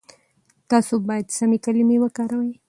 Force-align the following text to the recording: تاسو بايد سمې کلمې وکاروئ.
تاسو 0.71 0.93
بايد 1.07 1.27
سمې 1.37 1.57
کلمې 1.65 1.97
وکاروئ. 1.99 2.51